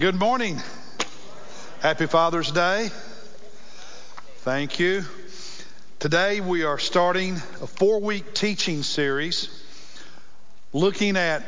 [0.00, 0.58] Good morning.
[1.82, 2.88] Happy Father's Day.
[4.38, 5.04] Thank you.
[5.98, 9.50] Today we are starting a four week teaching series
[10.72, 11.42] looking at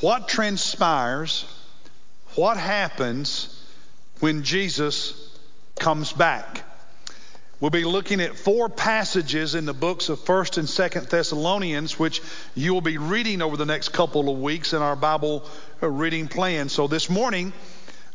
[0.00, 1.44] what transpires,
[2.36, 3.62] what happens
[4.20, 5.38] when Jesus
[5.78, 6.62] comes back.
[7.60, 12.22] We'll be looking at four passages in the books of 1st and 2nd Thessalonians, which
[12.54, 15.44] you will be reading over the next couple of weeks in our Bible
[15.82, 16.68] reading plan.
[16.68, 17.52] So this morning,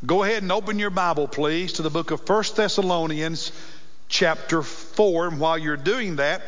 [0.05, 3.52] go ahead and open your Bible, please, to the book of 1st Thessalonians,
[4.07, 5.27] chapter 4.
[5.27, 6.41] And while you're doing that,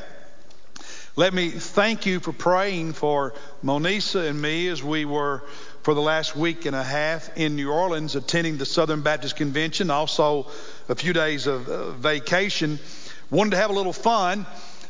[1.17, 3.33] let me thank you for praying for
[3.63, 5.43] Monisa and me as we were
[5.83, 9.89] for the last week and a half in New Orleans attending the Southern Baptist Convention,
[9.89, 10.47] also
[10.87, 12.79] a few days of uh, vacation.
[13.29, 14.45] Wanted to have a little fun,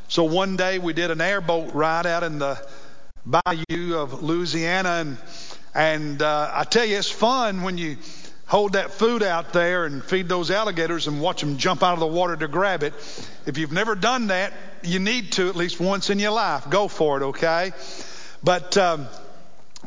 [0.08, 2.64] so one day we did an airboat ride out in the
[3.26, 5.18] bayou of Louisiana, and
[5.74, 7.98] and uh, I tell you, it's fun when you
[8.52, 12.02] hold that food out there and feed those alligators and watch them jump out of
[12.02, 12.94] the water to grab it.
[13.46, 14.52] If you've never done that,
[14.84, 16.70] you need to at least once in your life.
[16.70, 17.72] Go for it, okay?
[18.44, 19.08] But um,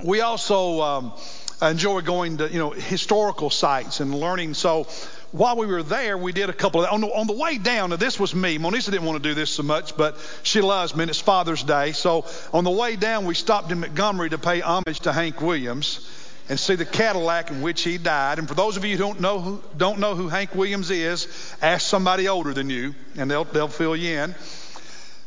[0.02, 1.12] we also um,
[1.60, 4.54] enjoy going to you know historical sites and learning.
[4.54, 4.84] So
[5.32, 7.90] while we were there, we did a couple of on the, on the way down.
[7.90, 8.56] Now this was me.
[8.56, 11.02] Monisa didn't want to do this so much, but she loves me.
[11.02, 14.62] And it's Father's Day, so on the way down, we stopped in Montgomery to pay
[14.62, 16.00] homage to Hank Williams
[16.48, 18.38] and see the Cadillac in which he died.
[18.38, 21.28] And for those of you who don't know who don't know who Hank Williams is,
[21.62, 24.34] ask somebody older than you, and they'll they'll fill you in.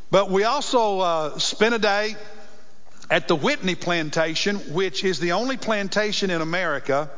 [0.10, 2.16] But we also uh, spent a day
[3.10, 7.10] at the Whitney Plantation, which is the only plantation in America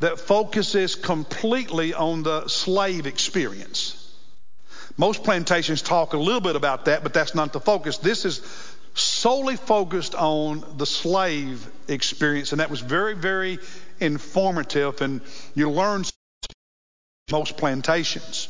[0.00, 4.00] that focuses completely on the slave experience.
[4.96, 7.98] Most plantations talk a little bit about that, but that's not the focus.
[7.98, 8.38] This is
[8.94, 13.58] solely focused on the slave experience, and that was very, very
[14.00, 15.20] informative, and
[15.54, 16.04] you learn
[17.30, 18.48] most plantations.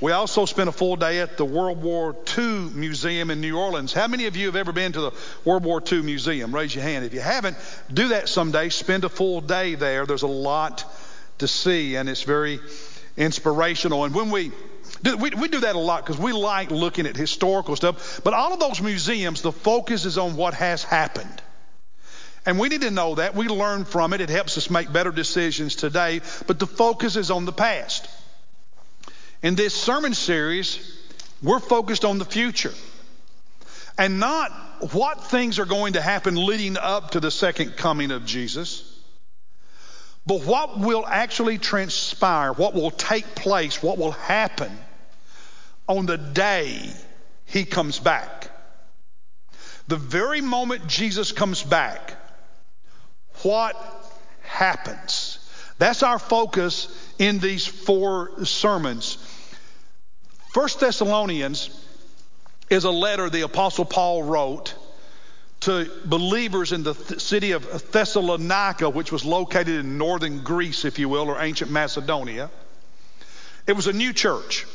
[0.00, 3.92] We also spent a full day at the World War II Museum in New Orleans.
[3.92, 5.12] How many of you have ever been to the
[5.44, 6.52] World War II Museum?
[6.52, 7.04] Raise your hand.
[7.04, 7.56] If you haven't,
[7.92, 8.68] do that someday.
[8.68, 10.04] Spend a full day there.
[10.04, 10.84] There's a lot
[11.38, 12.58] to see, and it's very
[13.16, 14.04] inspirational.
[14.04, 14.50] And when we
[15.02, 18.20] we, we do that a lot because we like looking at historical stuff.
[18.22, 21.42] But all of those museums, the focus is on what has happened.
[22.46, 23.34] And we need to know that.
[23.34, 24.20] We learn from it.
[24.20, 26.20] It helps us make better decisions today.
[26.46, 28.08] But the focus is on the past.
[29.42, 30.98] In this sermon series,
[31.42, 32.72] we're focused on the future
[33.98, 34.50] and not
[34.92, 38.88] what things are going to happen leading up to the second coming of Jesus,
[40.26, 44.76] but what will actually transpire, what will take place, what will happen
[45.98, 46.90] on the day
[47.44, 48.48] he comes back.
[49.88, 52.14] The very moment Jesus comes back,
[53.42, 53.76] what
[54.42, 55.38] happens?
[55.76, 56.88] That's our focus
[57.18, 59.18] in these four sermons.
[60.52, 61.68] First Thessalonians
[62.70, 64.74] is a letter the Apostle Paul wrote
[65.60, 70.98] to believers in the th- city of Thessalonica, which was located in northern Greece, if
[70.98, 72.50] you will, or ancient Macedonia.
[73.66, 74.66] It was a new church.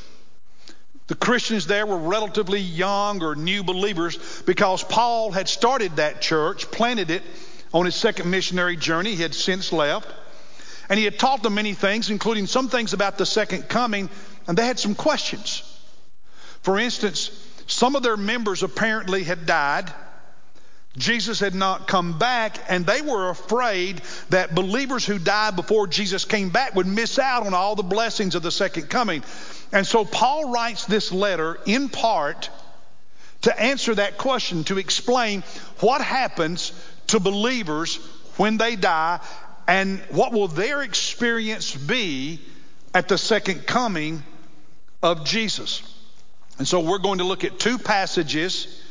[1.07, 6.69] The Christians there were relatively young or new believers because Paul had started that church,
[6.69, 7.23] planted it
[7.73, 9.15] on his second missionary journey.
[9.15, 10.13] He had since left.
[10.89, 14.09] And he had taught them many things, including some things about the second coming,
[14.47, 15.63] and they had some questions.
[16.61, 17.29] For instance,
[17.67, 19.91] some of their members apparently had died.
[20.97, 26.25] Jesus had not come back, and they were afraid that believers who died before Jesus
[26.25, 29.23] came back would miss out on all the blessings of the second coming.
[29.71, 32.49] And so Paul writes this letter in part
[33.41, 35.43] to answer that question, to explain
[35.79, 36.71] what happens
[37.07, 37.97] to believers
[38.37, 39.19] when they die
[39.67, 42.39] and what will their experience be
[42.93, 44.23] at the second coming
[45.03, 45.81] of Jesus.
[46.57, 48.81] And so we're going to look at two passages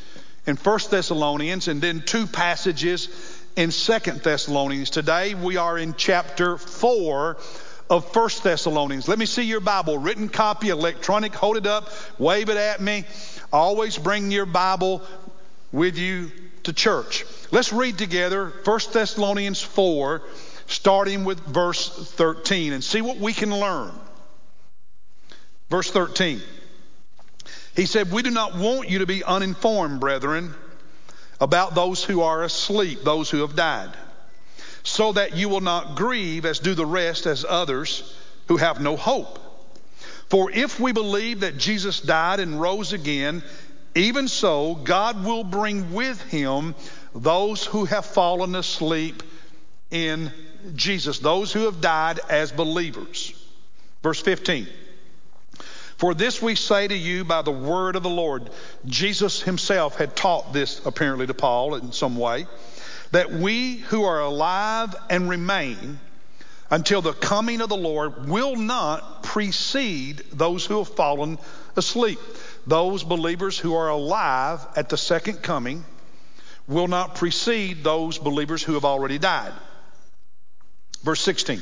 [0.45, 3.09] in First Thessalonians and then two passages
[3.55, 4.89] in Second Thessalonians.
[4.91, 7.37] Today we are in chapter 4
[7.89, 9.07] of First Thessalonians.
[9.07, 13.05] Let me see your Bible, written copy, electronic, hold it up, wave it at me.
[13.51, 15.01] Always bring your Bible
[15.71, 16.31] with you
[16.63, 17.25] to church.
[17.51, 20.21] Let's read together First Thessalonians 4
[20.67, 23.91] starting with verse 13 and see what we can learn.
[25.69, 26.41] Verse 13.
[27.75, 30.53] He said, We do not want you to be uninformed, brethren,
[31.39, 33.91] about those who are asleep, those who have died,
[34.87, 38.15] so that you will not grieve as do the rest, as others
[38.47, 39.37] who have no hope.
[40.29, 43.43] For if we believe that Jesus died and rose again,
[43.95, 46.73] even so, God will bring with him
[47.13, 49.23] those who have fallen asleep
[49.91, 50.31] in
[50.73, 53.33] Jesus, those who have died as believers.
[54.03, 54.67] Verse 15.
[55.97, 58.49] For this we say to you by the word of the Lord.
[58.85, 62.45] Jesus himself had taught this apparently to Paul in some way,
[63.11, 65.99] that we who are alive and remain
[66.69, 71.39] until the coming of the Lord will not precede those who have fallen
[71.75, 72.19] asleep.
[72.65, 75.85] Those believers who are alive at the second coming
[76.67, 79.53] will not precede those believers who have already died.
[81.03, 81.61] Verse 16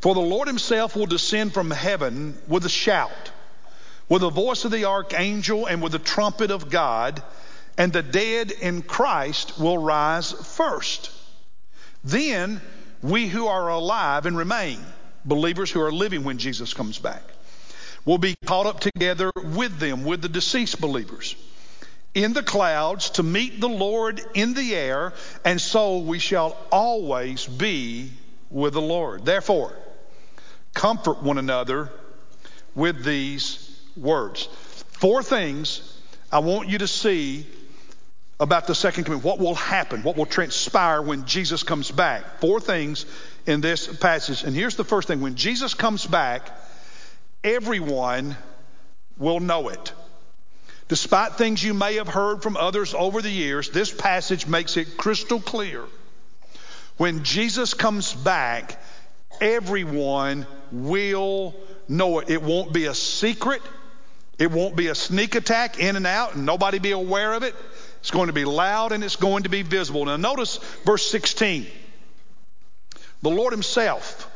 [0.00, 3.30] For the Lord himself will descend from heaven with a shout,
[4.08, 7.22] with the voice of the archangel, and with the trumpet of God,
[7.78, 11.10] and the dead in Christ will rise first.
[12.04, 12.60] Then
[13.02, 14.80] we who are alive and remain,
[15.24, 17.22] believers who are living when Jesus comes back,
[18.04, 21.36] will be caught up together with them, with the deceased believers
[22.16, 25.12] in the clouds to meet the Lord in the air,
[25.44, 28.10] and so we shall always be
[28.48, 29.26] with the Lord.
[29.26, 29.76] Therefore,
[30.72, 31.90] comfort one another
[32.74, 34.48] with these words.
[34.92, 36.00] Four things
[36.32, 37.46] I want you to see
[38.38, 39.20] about the second coming.
[39.20, 40.02] What will happen?
[40.02, 42.40] What will transpire when Jesus comes back?
[42.40, 43.06] Four things
[43.46, 44.42] in this passage.
[44.42, 46.50] And here's the first thing when Jesus comes back,
[47.42, 48.36] everyone
[49.18, 49.92] will know it.
[50.88, 54.96] Despite things you may have heard from others over the years, this passage makes it
[54.96, 55.82] crystal clear
[56.96, 58.80] when Jesus comes back,
[59.40, 61.54] everyone will
[61.88, 62.30] know it.
[62.30, 63.62] It won't be a secret.
[64.38, 67.54] It won't be a sneak attack in and out and nobody be aware of it.
[68.00, 70.04] It's going to be loud and it's going to be visible.
[70.04, 71.66] Now notice verse 16.
[73.22, 74.30] The Lord himself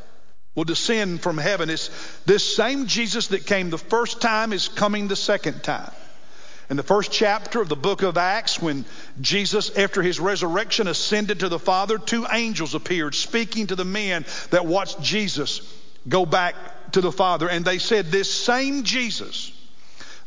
[0.55, 1.71] will descend from heaven.
[1.71, 1.91] It's
[2.27, 5.93] this same Jesus that came the first time is coming the second time.
[6.71, 8.85] In the first chapter of the book of Acts, when
[9.21, 14.25] Jesus, after his resurrection, ascended to the Father, two angels appeared speaking to the men
[14.51, 15.63] that watched Jesus
[16.09, 16.55] go back
[16.93, 17.49] to the Father.
[17.49, 19.51] And they said, This same Jesus,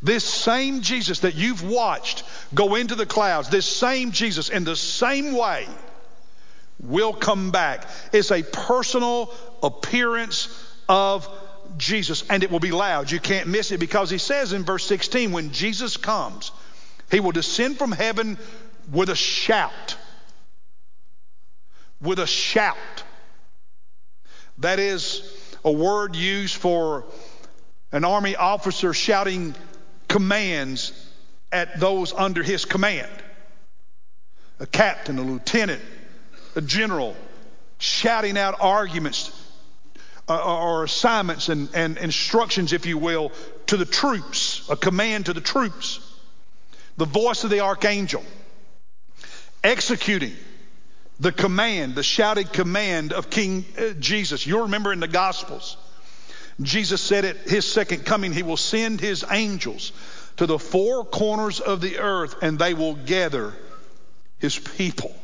[0.03, 2.23] this same Jesus that you've watched
[2.53, 5.65] go into the clouds, this same Jesus in the same way
[6.79, 7.87] will come back.
[8.11, 9.33] It's a personal
[9.63, 10.49] appearance
[10.89, 11.27] of
[11.77, 13.09] Jesus, and it will be loud.
[13.09, 16.51] You can't miss it because he says in verse 16, when Jesus comes,
[17.09, 18.37] he will descend from heaven
[18.91, 19.95] with a shout.
[22.01, 22.75] With a shout.
[24.57, 25.23] That is
[25.63, 27.05] a word used for
[27.93, 29.55] an army officer shouting
[30.13, 30.93] commands
[31.51, 33.11] at those under his command.
[34.59, 35.81] A captain, a lieutenant,
[36.55, 37.15] a general
[37.79, 39.31] shouting out arguments
[40.29, 43.31] uh, or assignments and, and instructions, if you will,
[43.65, 45.99] to the troops, a command to the troops.
[46.97, 48.23] The voice of the archangel
[49.63, 50.33] executing
[51.19, 54.45] the command, the shouted command of King uh, Jesus.
[54.45, 55.75] You'll remember in the Gospels,
[56.61, 59.91] Jesus said at his second coming, he will send his angels
[60.37, 63.53] to the four corners of the earth and they will gather
[64.39, 65.15] his people.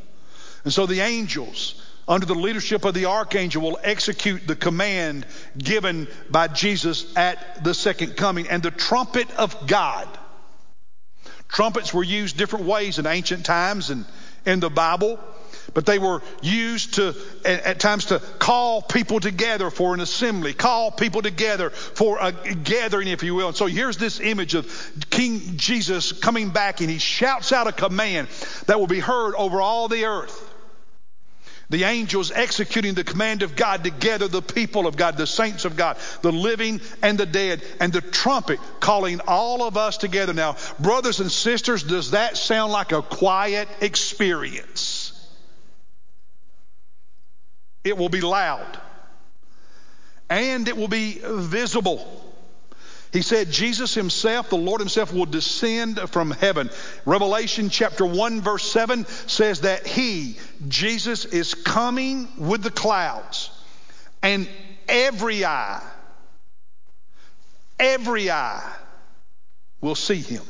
[0.63, 5.27] And so the angels under the leadership of the archangel, will execute the command
[5.59, 8.47] given by Jesus at the second coming.
[8.49, 10.07] And the trumpet of God.
[11.47, 14.05] Trumpets were used different ways in ancient times and
[14.45, 15.19] in the Bible,
[15.73, 20.91] but they were used to, at, times, to call people together for an assembly, call
[20.91, 23.47] people together for a gathering, if you will.
[23.47, 24.67] And so here's this image of
[25.09, 28.27] King Jesus coming back, and he shouts out a command
[28.67, 30.47] that will be heard over all the earth.
[31.69, 35.65] The angels executing the command of God to gather the people of God, the saints
[35.65, 40.33] of God, the living and the dead, and the trumpet calling all of us together.
[40.33, 44.98] Now, brothers and sisters, does that sound like a quiet experience?
[47.83, 48.79] It will be loud
[50.29, 52.25] and it will be visible.
[53.11, 56.69] He said, Jesus himself, the Lord himself, will descend from heaven.
[57.05, 63.49] Revelation chapter 1, verse 7 says that he, Jesus, is coming with the clouds,
[64.21, 64.47] and
[64.87, 65.81] every eye,
[67.79, 68.73] every eye
[69.81, 70.43] will see him.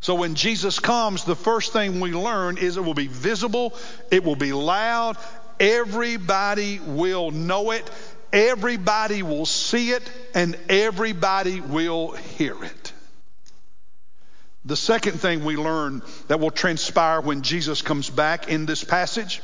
[0.00, 3.74] So when Jesus comes, the first thing we learn is it will be visible,
[4.10, 5.16] it will be loud,
[5.60, 7.88] everybody will know it,
[8.32, 10.02] everybody will see it,
[10.34, 12.92] and everybody will hear it.
[14.64, 19.40] The second thing we learn that will transpire when Jesus comes back in this passage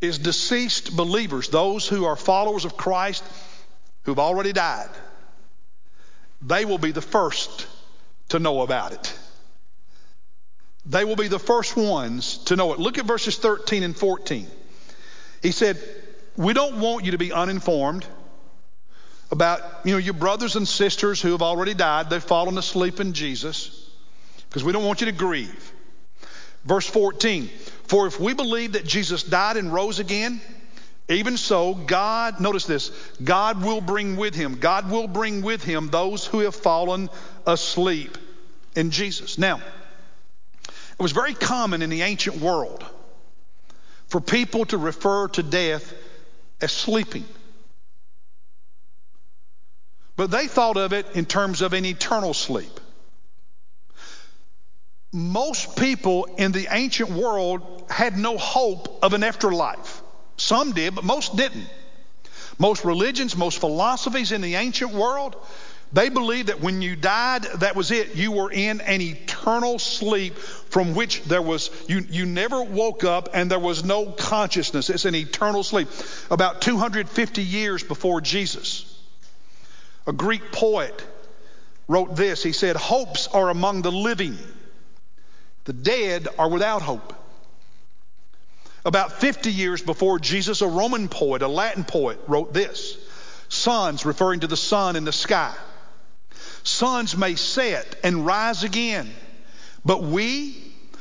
[0.00, 3.22] is deceased believers, those who are followers of Christ
[4.02, 4.88] who've already died.
[6.42, 7.66] They will be the first
[8.30, 9.19] to know about it.
[10.86, 12.78] They will be the first ones to know it.
[12.78, 14.46] Look at verses 13 and 14.
[15.42, 15.78] He said,
[16.36, 18.06] We don't want you to be uninformed
[19.30, 22.10] about, you know, your brothers and sisters who have already died.
[22.10, 23.90] They've fallen asleep in Jesus
[24.48, 25.72] because we don't want you to grieve.
[26.64, 27.48] Verse 14,
[27.84, 30.42] for if we believe that Jesus died and rose again,
[31.08, 32.90] even so, God, notice this,
[33.22, 37.08] God will bring with him, God will bring with him those who have fallen
[37.46, 38.18] asleep
[38.76, 39.38] in Jesus.
[39.38, 39.60] Now,
[41.00, 42.84] it was very common in the ancient world
[44.08, 45.94] for people to refer to death
[46.60, 47.24] as sleeping.
[50.16, 52.78] But they thought of it in terms of an eternal sleep.
[55.10, 60.02] Most people in the ancient world had no hope of an afterlife.
[60.36, 61.66] Some did, but most didn't.
[62.58, 65.34] Most religions, most philosophies in the ancient world,
[65.94, 68.14] they believed that when you died, that was it.
[68.14, 70.34] You were in an eternal sleep
[70.70, 74.88] from which there was, you, you never woke up and there was no consciousness.
[74.88, 75.88] It's an eternal sleep.
[76.30, 78.86] About 250 years before Jesus.
[80.06, 81.04] A Greek poet
[81.88, 82.42] wrote this.
[82.42, 84.38] He said, Hopes are among the living,
[85.64, 87.14] the dead are without hope.
[88.84, 92.96] About 50 years before Jesus, a Roman poet, a Latin poet, wrote this
[93.48, 95.54] Suns, referring to the sun in the sky.
[96.62, 99.12] Suns may set and rise again,
[99.84, 100.56] but we,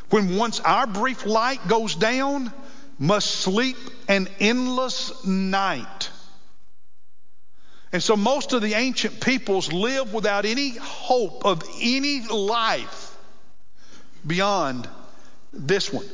[0.10, 2.52] when once our brief light goes down,
[2.98, 6.10] must sleep an endless night.
[7.92, 13.18] And so most of the ancient peoples lived without any hope of any life
[14.26, 14.88] beyond
[15.54, 16.06] this one.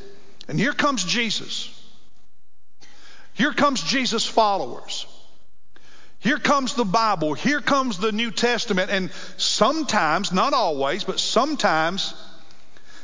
[0.47, 1.71] And here comes Jesus.
[3.33, 5.05] Here comes Jesus' followers.
[6.19, 7.33] Here comes the Bible.
[7.33, 8.89] Here comes the New Testament.
[8.89, 12.13] And sometimes, not always, but sometimes,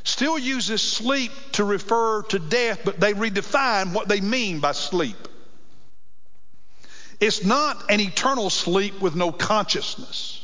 [0.04, 5.16] still uses sleep to refer to death, but they redefine what they mean by sleep.
[7.20, 10.38] It's not an eternal sleep with no consciousness.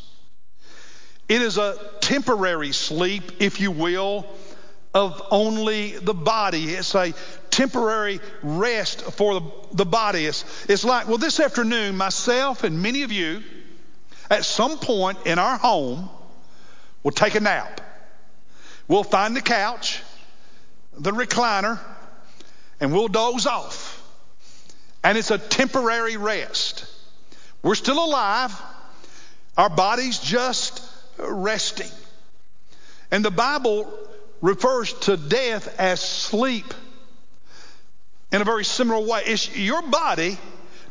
[1.27, 4.25] It is a temporary sleep, if you will,
[4.93, 6.75] of only the body.
[6.75, 7.13] It's a
[7.49, 10.25] temporary rest for the, body.
[10.25, 13.43] It's, it's like, well, this afternoon, myself and many of you,
[14.29, 16.09] at some point in our home,
[17.03, 17.81] will take a nap.
[18.87, 20.01] We'll find the couch,
[20.97, 21.79] the recliner,
[22.79, 23.93] and we'll doze off.
[25.03, 26.85] And it's a temporary rest.
[27.63, 28.53] We're still alive.
[29.57, 30.81] Our body's just
[31.17, 31.89] resting.
[33.11, 33.91] And the Bible
[34.41, 36.73] refers to death as sleep
[38.31, 39.23] in a very similar way.
[39.25, 40.37] It's your body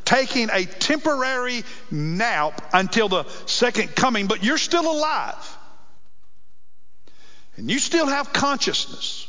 [0.04, 5.55] taking a temporary nap until the second coming, but you're still alive.
[7.56, 9.28] And you still have consciousness.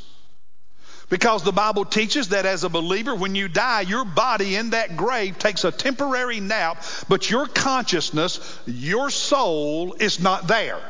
[1.09, 4.97] Because the Bible teaches that as a believer, when you die, your body in that
[4.97, 10.81] grave takes a temporary nap, but your consciousness, your soul is not there.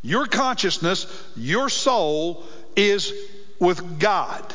[0.00, 2.44] Your consciousness, your soul
[2.76, 3.12] is
[3.58, 4.54] with God.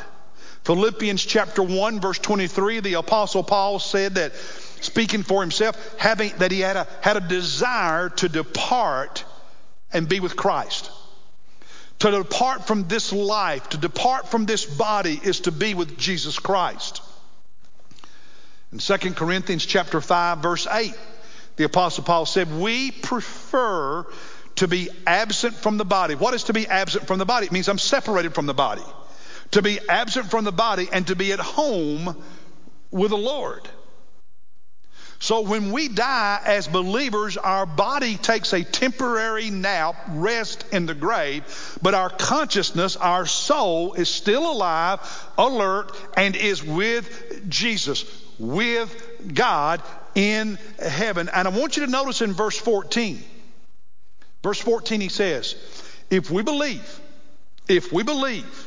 [0.63, 4.35] Philippians chapter 1 verse 23, the apostle Paul said that
[4.81, 9.25] speaking for himself, having that he had a, had a desire to depart
[9.91, 10.91] and be with Christ.
[11.99, 16.37] To depart from this life, to depart from this body is to be with Jesus
[16.37, 17.01] Christ.
[18.71, 20.93] In 2 Corinthians chapter 5 verse 8,
[21.55, 24.05] the apostle Paul said, "We prefer
[24.57, 27.47] to be absent from the body." What is to be absent from the body?
[27.47, 28.85] It means I'm separated from the body.
[29.51, 32.21] To be absent from the body and to be at home
[32.91, 33.67] with the Lord.
[35.19, 40.93] So when we die as believers, our body takes a temporary nap, rest in the
[40.93, 41.43] grave,
[41.81, 44.99] but our consciousness, our soul is still alive,
[45.37, 48.05] alert, and is with Jesus,
[48.37, 49.81] with God
[50.13, 51.29] in heaven.
[51.33, 53.23] And I want you to notice in verse 14,
[54.43, 55.55] verse 14, he says,
[56.11, 56.99] if we believe,
[57.67, 58.66] if we believe,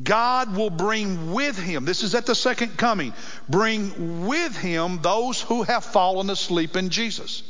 [0.00, 3.12] God will bring with him, this is at the second coming,
[3.48, 7.42] bring with him those who have fallen asleep in Jesus.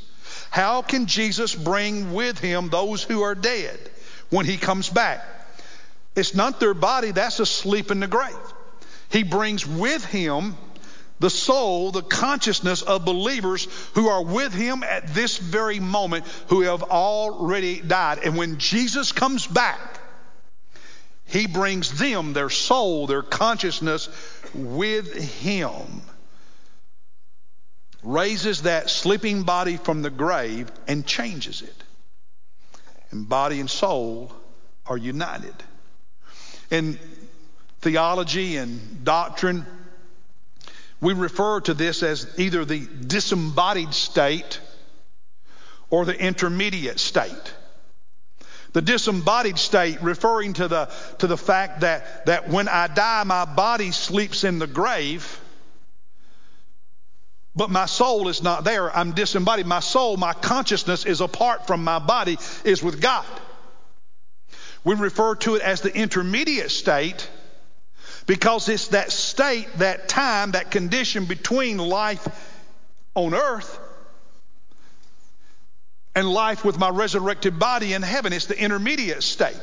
[0.50, 3.78] How can Jesus bring with him those who are dead
[4.30, 5.24] when he comes back?
[6.16, 8.36] It's not their body that's asleep in the grave.
[9.08, 10.56] He brings with him
[11.20, 16.62] the soul, the consciousness of believers who are with him at this very moment who
[16.62, 18.18] have already died.
[18.24, 20.01] And when Jesus comes back,
[21.32, 24.10] he brings them, their soul, their consciousness
[24.52, 26.02] with Him.
[28.02, 31.84] Raises that sleeping body from the grave and changes it.
[33.10, 34.30] And body and soul
[34.84, 35.54] are united.
[36.70, 36.98] In
[37.80, 39.64] theology and doctrine,
[41.00, 44.60] we refer to this as either the disembodied state
[45.88, 47.54] or the intermediate state.
[48.72, 53.44] The disembodied state referring to the, to the fact that, that when I die, my
[53.44, 55.40] body sleeps in the grave,
[57.54, 58.94] but my soul is not there.
[58.96, 59.66] I'm disembodied.
[59.66, 63.26] My soul, my consciousness is apart from my body, is with God.
[64.84, 67.28] We refer to it as the intermediate state
[68.26, 72.26] because it's that state, that time, that condition between life
[73.14, 73.78] on earth
[76.14, 78.32] and life with my resurrected body in heaven.
[78.32, 79.56] It's the intermediate state.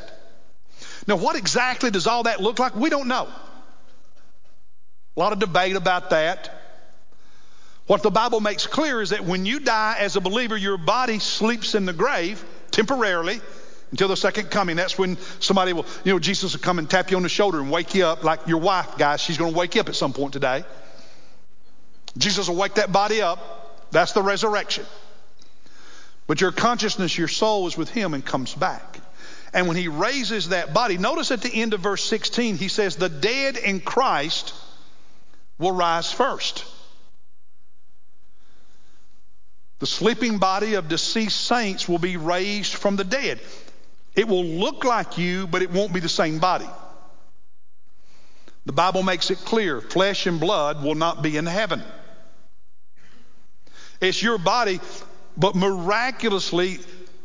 [1.06, 2.74] Now, what exactly does all that look like?
[2.74, 3.28] We don't know.
[5.16, 6.50] A lot of debate about that.
[7.86, 11.18] What the Bible makes clear is that when you die as a believer, your body
[11.18, 13.40] sleeps in the grave temporarily
[13.90, 14.76] until the second coming.
[14.76, 17.58] That's when somebody will, you know, Jesus will come and tap you on the shoulder
[17.58, 19.20] and wake you up, like your wife, guys.
[19.20, 20.64] She's going to wake you up at some point today.
[22.16, 23.90] Jesus will wake that body up.
[23.90, 24.86] That's the resurrection.
[26.30, 29.00] But your consciousness, your soul is with him and comes back.
[29.52, 32.94] And when he raises that body, notice at the end of verse 16, he says,
[32.94, 34.54] The dead in Christ
[35.58, 36.64] will rise first.
[39.80, 43.40] The sleeping body of deceased saints will be raised from the dead.
[44.14, 46.70] It will look like you, but it won't be the same body.
[48.66, 51.82] The Bible makes it clear flesh and blood will not be in heaven.
[54.00, 54.78] It's your body
[55.40, 56.78] but miraculously,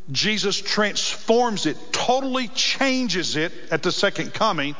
[0.09, 4.75] Jesus transforms it, totally changes it at the second coming,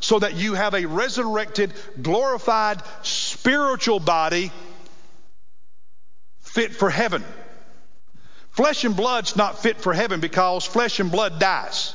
[0.00, 4.50] so that you have a resurrected, glorified, spiritual body
[6.40, 7.24] fit for heaven.
[8.50, 11.94] Flesh and blood's not fit for heaven because flesh and blood dies.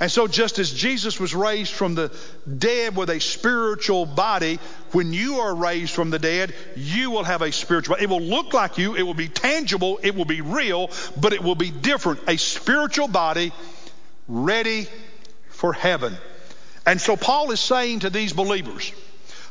[0.00, 4.60] And so, just as Jesus was raised from the dead with a spiritual body,
[4.92, 8.04] when you are raised from the dead, you will have a spiritual body.
[8.04, 11.42] It will look like you, it will be tangible, it will be real, but it
[11.42, 12.20] will be different.
[12.28, 13.52] A spiritual body
[14.28, 14.86] ready
[15.50, 16.16] for heaven.
[16.86, 18.92] And so, Paul is saying to these believers,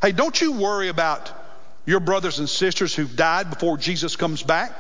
[0.01, 1.29] hey, don't you worry about
[1.85, 4.79] your brothers and sisters who've died before Jesus comes back.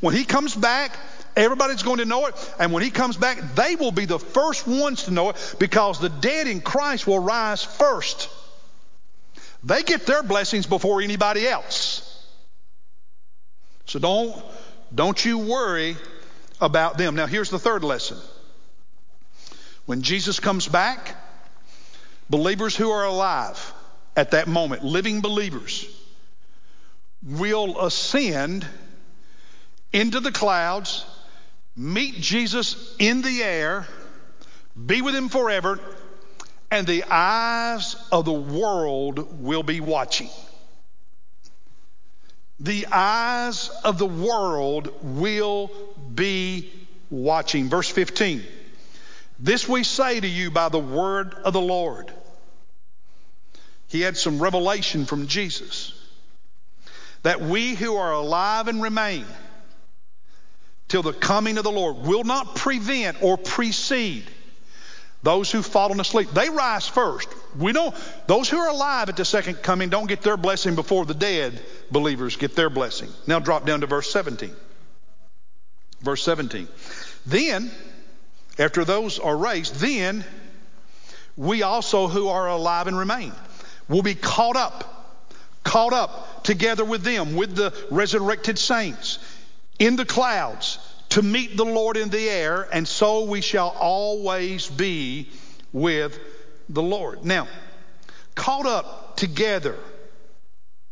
[0.00, 0.96] When he comes back,
[1.36, 2.54] Everybody's going to know it.
[2.58, 6.00] And when he comes back, they will be the first ones to know it because
[6.00, 8.30] the dead in Christ will rise first.
[9.62, 12.02] They get their blessings before anybody else.
[13.84, 14.42] So don't,
[14.94, 15.96] don't you worry
[16.58, 17.14] about them.
[17.14, 18.16] Now, here's the third lesson.
[19.84, 21.14] When Jesus comes back,
[22.30, 23.74] believers who are alive
[24.16, 25.86] at that moment, living believers,
[27.22, 28.66] will ascend
[29.92, 31.04] into the clouds
[31.76, 33.86] meet Jesus in the air,
[34.86, 35.78] be with him forever,
[36.70, 40.30] and the eyes of the world will be watching.
[42.58, 45.70] The eyes of the world will
[46.14, 46.72] be
[47.10, 47.68] watching.
[47.68, 48.42] Verse 15.
[49.38, 52.10] This we say to you by the word of the Lord.
[53.88, 55.92] He had some revelation from Jesus
[57.22, 59.26] that we who are alive and remain
[60.88, 64.24] till the coming of the Lord will not prevent or precede
[65.22, 66.30] those who've fallen asleep.
[66.30, 67.28] They rise first.
[67.58, 67.94] We don't,
[68.28, 71.60] those who are alive at the second coming don't get their blessing before the dead
[71.90, 73.08] believers get their blessing.
[73.26, 74.52] Now drop down to verse 17.
[76.00, 76.68] Verse 17.
[77.26, 77.70] Then,
[78.58, 80.24] after those are raised, then
[81.36, 83.32] we also who are alive and remain
[83.88, 85.32] will be caught up,
[85.64, 89.18] caught up together with them, with the resurrected saints
[89.78, 90.78] in the clouds
[91.10, 95.28] to meet the Lord in the air, and so we shall always be
[95.72, 96.18] with
[96.68, 97.24] the Lord.
[97.24, 97.48] Now,
[98.34, 99.76] caught up together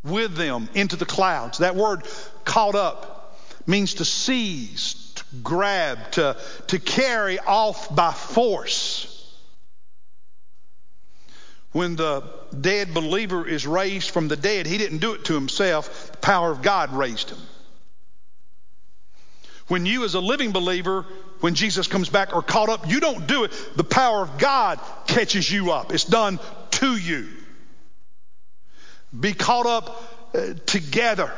[0.03, 1.59] with them into the clouds.
[1.59, 2.03] That word
[2.45, 6.37] caught up means to seize, to grab, to,
[6.69, 9.11] to carry off by force.
[11.73, 12.23] When the
[12.59, 16.13] dead believer is raised from the dead, he didn't do it to himself.
[16.13, 17.39] The power of God raised him.
[19.69, 21.07] When you, as a living believer,
[21.41, 23.53] when Jesus comes back, are caught up, you don't do it.
[23.77, 26.39] The power of God catches you up, it's done
[26.73, 27.29] to you.
[29.19, 30.03] Be caught up
[30.35, 31.33] uh, together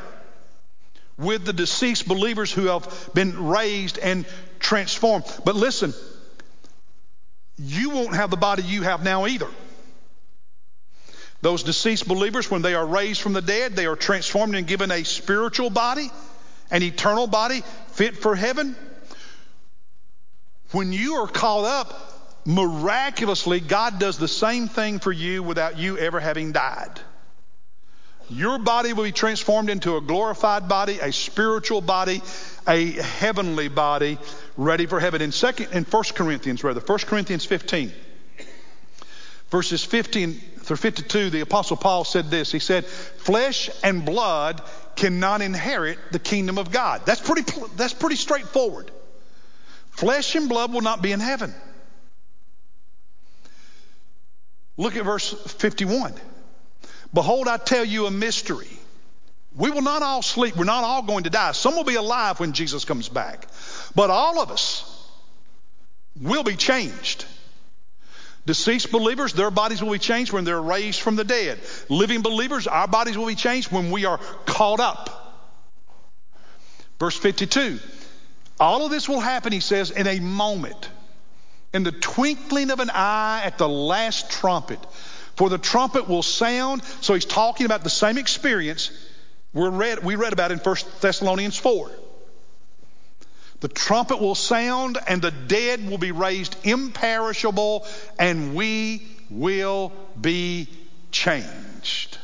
[1.18, 4.26] with the deceased believers who have been raised and
[4.58, 5.24] transformed.
[5.44, 5.94] But listen,
[7.58, 9.48] you won't have the body you have now either.
[11.42, 14.90] Those deceased believers, when they are raised from the dead, they are transformed and given
[14.90, 16.10] a spiritual body,
[16.70, 18.76] an eternal body, fit for heaven.
[20.72, 25.98] When you are caught up, miraculously, God does the same thing for you without you
[25.98, 27.00] ever having died.
[28.28, 32.22] Your body will be transformed into a glorified body, a spiritual body,
[32.66, 34.18] a heavenly body,
[34.56, 35.22] ready for heaven.
[35.22, 37.92] In second, in 1 Corinthians, rather, 1 Corinthians 15,
[39.50, 42.50] verses 15 through 52, the apostle Paul said this.
[42.50, 44.60] He said, flesh and blood
[44.96, 47.02] cannot inherit the kingdom of God.
[47.04, 48.90] That's pretty, that's pretty straightforward.
[49.90, 51.54] Flesh and blood will not be in heaven.
[54.76, 56.14] Look at verse 51.
[57.14, 58.68] Behold, I tell you a mystery.
[59.56, 60.54] We will not all sleep.
[60.54, 61.52] We're not all going to die.
[61.52, 63.46] Some will be alive when Jesus comes back.
[63.94, 64.92] But all of us
[66.20, 67.24] will be changed.
[68.46, 71.58] Deceased believers, their bodies will be changed when they're raised from the dead.
[71.88, 75.44] Living believers, our bodies will be changed when we are caught up.
[76.98, 77.78] Verse 52.
[78.58, 80.88] All of this will happen, he says, in a moment,
[81.74, 84.78] in the twinkling of an eye at the last trumpet.
[85.34, 86.82] For the trumpet will sound.
[87.02, 88.90] So he's talking about the same experience
[89.56, 91.90] we read, we read about in 1 Thessalonians 4.
[93.60, 97.86] The trumpet will sound and the dead will be raised imperishable
[98.18, 100.68] and we will be
[101.10, 102.18] changed.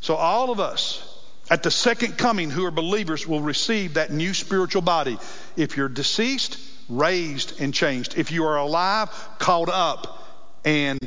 [0.00, 1.06] So all of us
[1.50, 5.18] at the second coming who are believers will receive that new spiritual body.
[5.56, 8.16] If you're deceased, raised and changed.
[8.16, 10.26] If you are alive, called up
[10.64, 10.98] and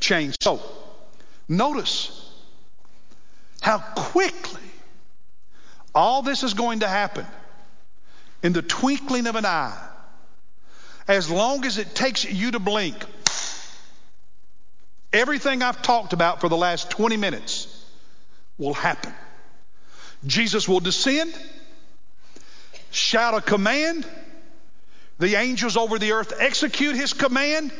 [0.00, 0.42] changed.
[0.42, 0.60] So
[1.48, 2.18] notice
[3.60, 4.60] how quickly
[5.94, 7.26] all this is going to happen
[8.42, 9.78] in the twinkling of an eye.
[11.08, 12.96] As long as it takes you to blink,
[15.12, 17.68] everything I've talked about for the last 20 minutes
[18.58, 19.12] will happen.
[20.26, 21.34] Jesus will descend,
[22.90, 24.06] shout a command,
[25.18, 27.72] the angels over the earth execute his command,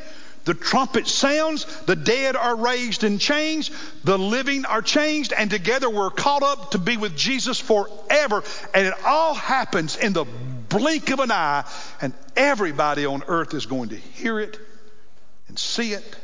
[0.44, 3.72] the trumpet sounds, the dead are raised and changed,
[4.04, 8.42] the living are changed, and together we're caught up to be with Jesus forever.
[8.74, 11.64] And it all happens in the blink of an eye,
[12.00, 14.58] and everybody on earth is going to hear it
[15.48, 16.16] and see it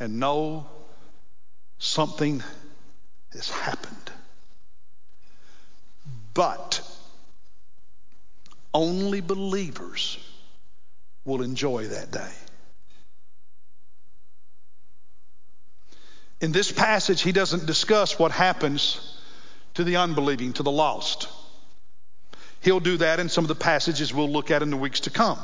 [0.00, 0.66] and know
[1.78, 2.42] something
[3.32, 4.10] has happened.
[6.34, 6.82] But
[8.74, 10.18] only believers
[11.24, 12.32] will enjoy that day.
[16.40, 19.18] In this passage, he doesn't discuss what happens
[19.74, 21.28] to the unbelieving, to the lost.
[22.60, 25.10] He'll do that in some of the passages we'll look at in the weeks to
[25.10, 25.38] come.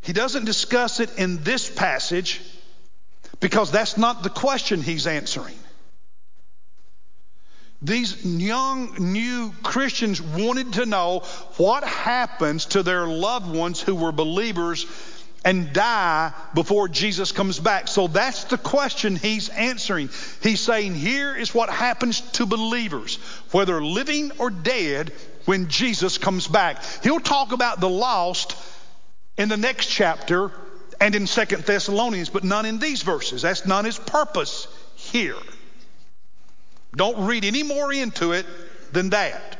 [0.00, 2.40] He doesn't discuss it in this passage
[3.40, 5.54] because that's not the question he's answering.
[7.80, 11.20] These young, new Christians wanted to know
[11.58, 14.86] what happens to their loved ones who were believers
[15.44, 17.88] and die before Jesus comes back.
[17.88, 20.08] So that's the question he's answering.
[20.42, 23.16] He's saying, here is what happens to believers,
[23.50, 25.12] whether living or dead,
[25.44, 26.82] when Jesus comes back.
[27.02, 28.56] He'll talk about the lost
[29.36, 30.50] in the next chapter
[31.00, 33.42] and in Second Thessalonians, but none in these verses.
[33.42, 35.36] That's not his purpose here.
[36.96, 38.46] Don't read any more into it
[38.92, 39.58] than that.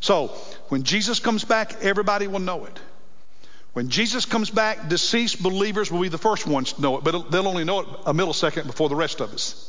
[0.00, 0.28] So,
[0.68, 2.80] when Jesus comes back, everybody will know it.
[3.72, 7.30] When Jesus comes back, deceased believers will be the first ones to know it, but
[7.30, 9.68] they'll only know it a millisecond before the rest of us.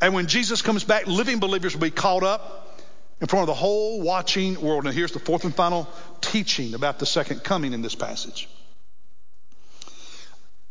[0.00, 2.82] And when Jesus comes back, living believers will be caught up
[3.20, 4.84] in front of the whole watching world.
[4.84, 5.88] Now, here's the fourth and final
[6.20, 8.48] teaching about the second coming in this passage.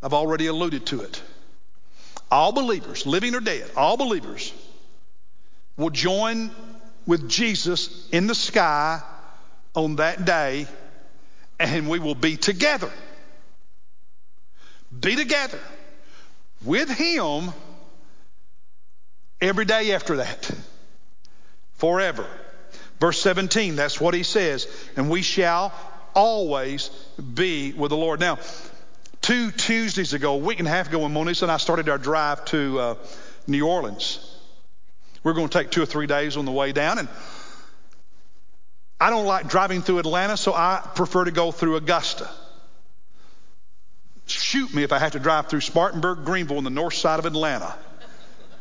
[0.04, 1.22] I've already alluded to it.
[2.30, 4.54] All believers, living or dead, all believers
[5.78, 6.52] will join
[7.08, 9.02] with Jesus in the sky
[9.74, 10.68] on that day
[11.60, 12.92] and we will be together.
[14.98, 15.60] Be together
[16.64, 17.52] with Him
[19.42, 20.52] every day after that.
[21.74, 22.26] Forever.
[23.00, 24.68] Verse 17, that's what He says.
[24.96, 25.74] And we shall
[26.14, 26.90] always
[27.34, 28.20] be with the Lord.
[28.20, 28.40] Now,
[29.22, 31.98] two Tuesdays ago, a week and a half ago, when Monisa and I started our
[31.98, 32.96] drive to uh,
[33.48, 34.20] New Orleans,
[35.24, 37.00] we we're going to take two or three days on the way down.
[37.00, 37.10] And
[39.00, 42.30] I don't like driving through Atlanta, so I prefer to go through Augusta.
[44.26, 47.26] Shoot me if I have to drive through Spartanburg, Greenville on the north side of
[47.26, 47.76] Atlanta.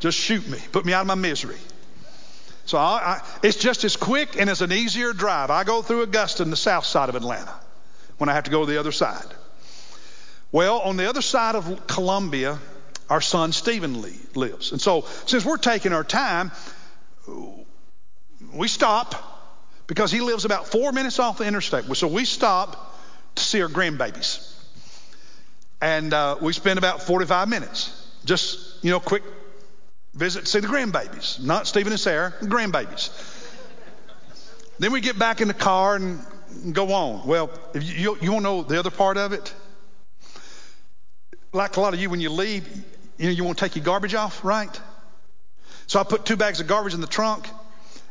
[0.00, 0.58] Just shoot me.
[0.72, 1.56] Put me out of my misery.
[2.66, 5.50] So I, I, it's just as quick and as an easier drive.
[5.50, 7.54] I go through Augusta in the south side of Atlanta
[8.18, 9.26] when I have to go to the other side.
[10.50, 12.58] Well, on the other side of Columbia,
[13.08, 14.72] our son Stephen Lee lives.
[14.72, 16.52] And so since we're taking our time,
[18.52, 19.33] we stop
[19.86, 21.84] because he lives about four minutes off the interstate.
[21.96, 22.98] So we stop
[23.34, 24.50] to see our grandbabies.
[25.80, 28.00] And uh, we spend about 45 minutes.
[28.24, 29.22] Just, you know, quick
[30.14, 31.42] visit to see the grandbabies.
[31.42, 33.10] Not Stephen and Sarah, grandbabies.
[34.78, 36.24] then we get back in the car and
[36.72, 37.26] go on.
[37.26, 39.52] Well, if you, you want to know the other part of it?
[41.52, 42.66] Like a lot of you, when you leave,
[43.18, 44.80] you know, you want to take your garbage off, right?
[45.86, 47.46] So I put two bags of garbage in the trunk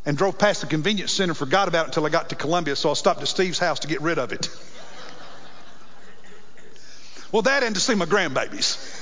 [0.05, 2.91] and drove past the convenience center, forgot about it until I got to Columbia, so
[2.91, 4.49] I stopped at Steve's house to get rid of it.
[7.31, 8.99] well, that and to see my grandbabies.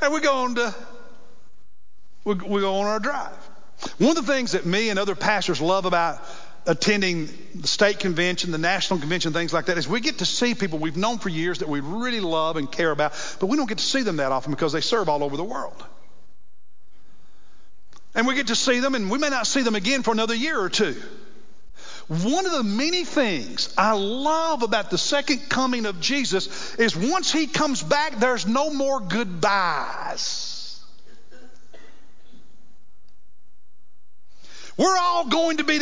[0.00, 0.74] and we go on to,
[2.24, 3.36] we, we go on our drive.
[3.98, 6.22] One of the things that me and other pastors love about
[6.66, 10.54] attending the state convention, the national convention, things like that, is we get to see
[10.54, 13.68] people we've known for years that we really love and care about, but we don't
[13.68, 15.84] get to see them that often because they serve all over the world.
[18.14, 20.34] And we get to see them, and we may not see them again for another
[20.34, 20.94] year or two.
[22.06, 27.32] One of the many things I love about the second coming of Jesus is once
[27.32, 30.50] he comes back, there's no more goodbyes.
[34.76, 35.78] We're all going to be